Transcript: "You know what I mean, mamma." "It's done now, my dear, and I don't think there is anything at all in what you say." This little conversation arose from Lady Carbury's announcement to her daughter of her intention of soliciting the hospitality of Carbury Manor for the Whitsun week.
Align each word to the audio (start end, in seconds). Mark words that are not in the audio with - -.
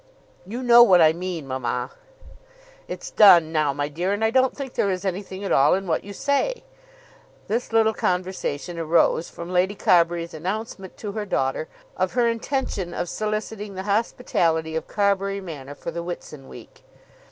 "You 0.47 0.63
know 0.63 0.81
what 0.81 0.99
I 0.99 1.13
mean, 1.13 1.45
mamma." 1.47 1.91
"It's 2.87 3.11
done 3.11 3.51
now, 3.51 3.71
my 3.71 3.87
dear, 3.87 4.13
and 4.13 4.25
I 4.25 4.31
don't 4.31 4.57
think 4.57 4.73
there 4.73 4.89
is 4.89 5.05
anything 5.05 5.43
at 5.43 5.51
all 5.51 5.75
in 5.75 5.85
what 5.85 6.03
you 6.03 6.11
say." 6.11 6.63
This 7.47 7.71
little 7.71 7.93
conversation 7.93 8.79
arose 8.79 9.29
from 9.29 9.53
Lady 9.53 9.75
Carbury's 9.75 10.33
announcement 10.33 10.97
to 10.97 11.11
her 11.11 11.27
daughter 11.27 11.67
of 11.95 12.13
her 12.13 12.27
intention 12.27 12.95
of 12.95 13.09
soliciting 13.09 13.75
the 13.75 13.83
hospitality 13.83 14.75
of 14.75 14.87
Carbury 14.87 15.39
Manor 15.39 15.75
for 15.75 15.91
the 15.91 16.01
Whitsun 16.01 16.47
week. 16.47 16.83